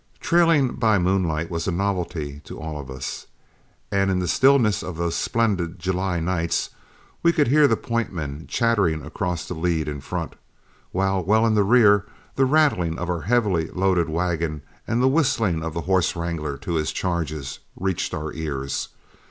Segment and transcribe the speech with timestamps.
[0.19, 3.27] Trailing by moonlight was a novelty to all of us,
[3.91, 6.71] and in the stillness of those splendid July nights
[7.21, 10.33] we could hear the point men chatting across the lead in front,
[10.91, 15.61] while well in the rear, the rattling of our heavily loaded wagon and the whistling
[15.63, 18.89] of the horse wrangler to his charges reached our ears.